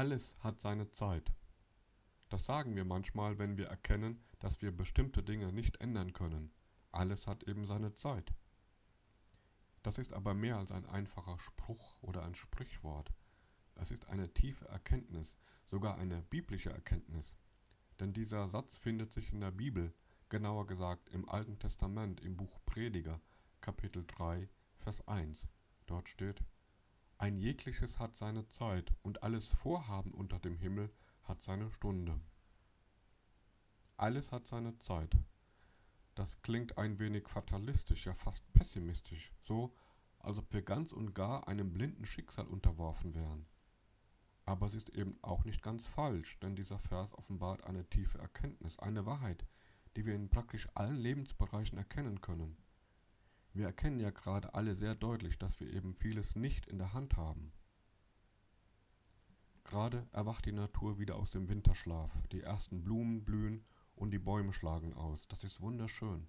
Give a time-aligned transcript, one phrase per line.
[0.00, 1.30] Alles hat seine Zeit.
[2.30, 6.54] Das sagen wir manchmal, wenn wir erkennen, dass wir bestimmte Dinge nicht ändern können.
[6.90, 8.32] Alles hat eben seine Zeit.
[9.82, 13.12] Das ist aber mehr als ein einfacher Spruch oder ein Sprichwort.
[13.74, 15.34] Es ist eine tiefe Erkenntnis,
[15.70, 17.36] sogar eine biblische Erkenntnis.
[18.00, 19.92] Denn dieser Satz findet sich in der Bibel,
[20.30, 23.20] genauer gesagt im Alten Testament im Buch Prediger,
[23.60, 24.48] Kapitel 3,
[24.78, 25.46] Vers 1.
[25.84, 26.42] Dort steht,
[27.20, 30.90] ein jegliches hat seine Zeit und alles Vorhaben unter dem Himmel
[31.24, 32.18] hat seine Stunde.
[33.98, 35.14] Alles hat seine Zeit.
[36.14, 39.76] Das klingt ein wenig fatalistisch, ja fast pessimistisch, so
[40.18, 43.44] als ob wir ganz und gar einem blinden Schicksal unterworfen wären.
[44.46, 48.78] Aber es ist eben auch nicht ganz falsch, denn dieser Vers offenbart eine tiefe Erkenntnis,
[48.78, 49.44] eine Wahrheit,
[49.94, 52.56] die wir in praktisch allen Lebensbereichen erkennen können.
[53.52, 57.16] Wir erkennen ja gerade alle sehr deutlich, dass wir eben vieles nicht in der Hand
[57.16, 57.52] haben.
[59.64, 63.64] Gerade erwacht die Natur wieder aus dem Winterschlaf, die ersten Blumen blühen
[63.96, 65.26] und die Bäume schlagen aus.
[65.28, 66.28] Das ist wunderschön.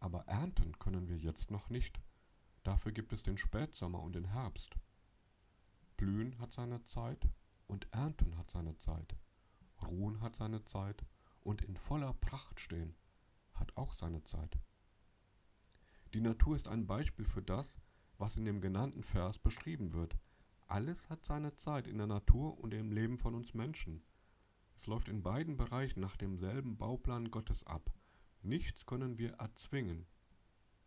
[0.00, 2.00] Aber ernten können wir jetzt noch nicht.
[2.62, 4.74] Dafür gibt es den Spätsommer und den Herbst.
[5.96, 7.28] Blühen hat seine Zeit
[7.66, 9.16] und Ernten hat seine Zeit.
[9.82, 11.04] Ruhen hat seine Zeit
[11.42, 12.94] und in voller Pracht stehen
[13.54, 14.58] hat auch seine Zeit.
[16.16, 17.78] Die Natur ist ein Beispiel für das,
[18.16, 20.16] was in dem genannten Vers beschrieben wird.
[20.66, 24.02] Alles hat seine Zeit in der Natur und im Leben von uns Menschen.
[24.76, 27.92] Es läuft in beiden Bereichen nach demselben Bauplan Gottes ab.
[28.40, 30.06] Nichts können wir erzwingen.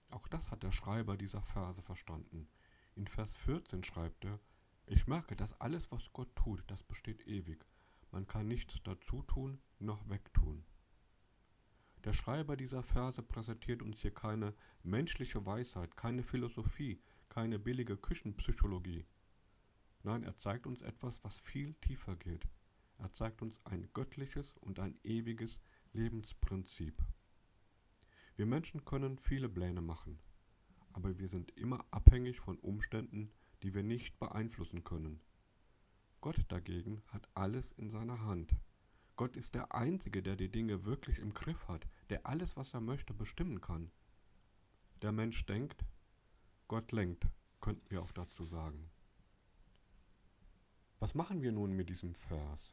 [0.10, 2.50] Auch das hat der Schreiber dieser Verse verstanden.
[2.96, 4.40] In Vers 14 schreibt er,
[4.88, 7.64] ich merke, dass alles, was Gott tut, das besteht ewig.
[8.10, 10.66] Man kann nichts dazu tun noch wegtun.
[12.06, 19.06] Der Schreiber dieser Verse präsentiert uns hier keine menschliche Weisheit, keine Philosophie, keine billige Küchenpsychologie.
[20.04, 22.48] Nein, er zeigt uns etwas, was viel tiefer geht.
[22.98, 25.60] Er zeigt uns ein göttliches und ein ewiges
[25.92, 27.04] Lebensprinzip.
[28.38, 30.20] Wir Menschen können viele Pläne machen,
[30.94, 35.20] aber wir sind immer abhängig von Umständen, die wir nicht beeinflussen können.
[36.22, 38.56] Gott dagegen hat alles in seiner Hand.
[39.20, 42.80] Gott ist der Einzige, der die Dinge wirklich im Griff hat, der alles, was er
[42.80, 43.92] möchte, bestimmen kann.
[45.02, 45.84] Der Mensch denkt,
[46.70, 47.28] Gott lenkt,
[47.60, 48.90] könnten wir auch dazu sagen.
[51.00, 52.72] Was machen wir nun mit diesem Vers?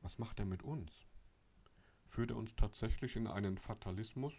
[0.00, 1.06] Was macht er mit uns?
[2.06, 4.34] Führt er uns tatsächlich in einen Fatalismus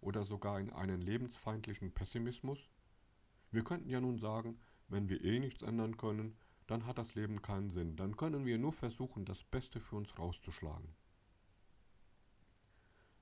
[0.00, 2.70] oder sogar in einen lebensfeindlichen Pessimismus?
[3.50, 6.36] Wir könnten ja nun sagen, wenn wir eh nichts ändern können,
[6.70, 7.96] dann hat das Leben keinen Sinn.
[7.96, 10.94] Dann können wir nur versuchen, das Beste für uns rauszuschlagen.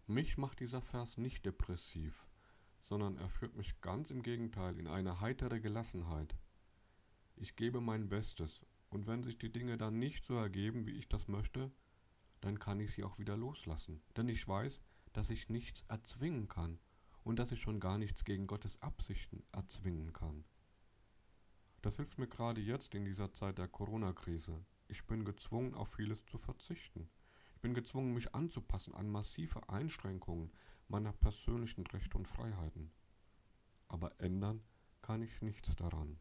[0.07, 2.27] Mich macht dieser Vers nicht depressiv,
[2.83, 6.37] sondern er führt mich ganz im Gegenteil in eine heitere Gelassenheit.
[7.37, 11.09] Ich gebe mein Bestes, und wenn sich die Dinge dann nicht so ergeben, wie ich
[11.09, 11.71] das möchte,
[12.41, 14.83] dann kann ich sie auch wieder loslassen, denn ich weiß,
[15.15, 16.79] dass ich nichts erzwingen kann
[17.25, 20.45] und dass ich schon gar nichts gegen Gottes Absichten erzwingen kann.
[21.83, 24.65] Das hilft mir gerade jetzt in dieser Zeit der Corona-Krise.
[24.89, 27.09] Ich bin gezwungen, auf vieles zu verzichten.
[27.55, 30.51] Ich bin gezwungen, mich anzupassen an massive Einschränkungen
[30.89, 32.91] meiner persönlichen Rechte und Freiheiten.
[33.87, 34.63] Aber ändern
[35.03, 36.19] kann ich nichts daran.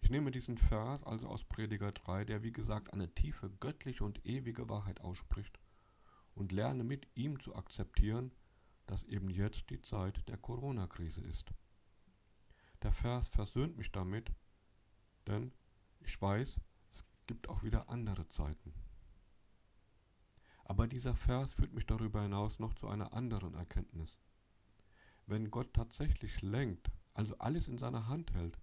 [0.00, 4.24] Ich nehme diesen Vers also aus Prediger 3, der wie gesagt eine tiefe göttliche und
[4.24, 5.58] ewige Wahrheit ausspricht,
[6.34, 8.32] und lerne mit ihm zu akzeptieren,
[8.86, 11.52] dass eben jetzt die Zeit der Corona-Krise ist.
[12.82, 14.32] Der Vers versöhnt mich damit,
[15.26, 15.52] denn
[16.00, 16.60] ich weiß,
[16.90, 18.72] es gibt auch wieder andere Zeiten.
[20.64, 24.18] Aber dieser Vers führt mich darüber hinaus noch zu einer anderen Erkenntnis.
[25.26, 28.58] Wenn Gott tatsächlich lenkt, also alles in seiner Hand hält,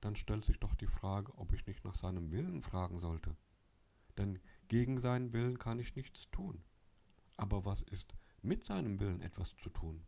[0.00, 3.36] dann stellt sich doch die Frage, ob ich nicht nach seinem Willen fragen sollte.
[4.16, 6.62] Denn gegen seinen Willen kann ich nichts tun.
[7.36, 10.02] Aber was ist mit seinem Willen etwas zu tun?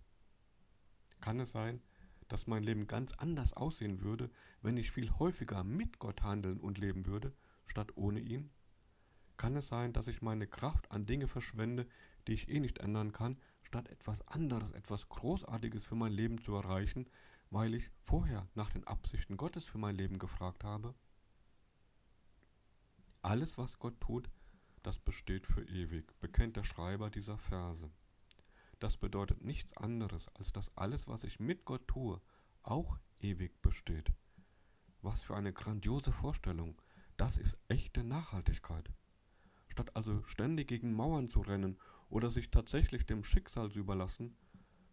[1.20, 1.82] Kann es sein,
[2.32, 4.30] dass mein Leben ganz anders aussehen würde,
[4.62, 7.34] wenn ich viel häufiger mit Gott handeln und leben würde,
[7.66, 8.50] statt ohne ihn?
[9.36, 11.86] Kann es sein, dass ich meine Kraft an Dinge verschwende,
[12.26, 16.54] die ich eh nicht ändern kann, statt etwas anderes, etwas Großartiges für mein Leben zu
[16.54, 17.06] erreichen,
[17.50, 20.94] weil ich vorher nach den Absichten Gottes für mein Leben gefragt habe?
[23.20, 24.30] Alles, was Gott tut,
[24.82, 27.90] das besteht für ewig, bekennt der Schreiber dieser Verse.
[28.82, 32.20] Das bedeutet nichts anderes, als dass alles, was ich mit Gott tue,
[32.64, 34.12] auch ewig besteht.
[35.02, 36.74] Was für eine grandiose Vorstellung.
[37.16, 38.90] Das ist echte Nachhaltigkeit.
[39.68, 41.78] Statt also ständig gegen Mauern zu rennen
[42.10, 44.36] oder sich tatsächlich dem Schicksal zu überlassen,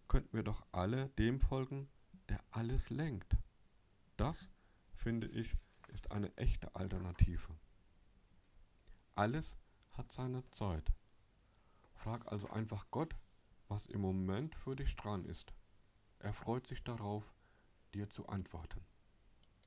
[0.07, 1.89] könnten wir doch alle dem folgen,
[2.29, 3.37] der alles lenkt.
[4.17, 4.51] Das,
[4.93, 5.57] finde ich,
[5.87, 7.55] ist eine echte Alternative.
[9.15, 9.57] Alles
[9.97, 10.93] hat seine Zeit.
[11.95, 13.15] Frag also einfach Gott,
[13.69, 15.53] was im Moment für dich dran ist.
[16.19, 17.23] Er freut sich darauf,
[17.93, 18.85] dir zu antworten.